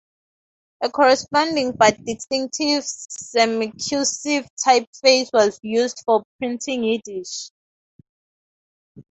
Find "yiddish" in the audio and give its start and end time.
6.85-7.51